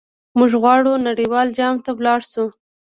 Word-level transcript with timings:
موږ 0.37 0.51
غواړو 0.61 0.93
نړیوال 1.07 1.47
جام 1.57 1.75
ته 1.85 1.91
لاړ 2.05 2.19
شو. 2.31 2.45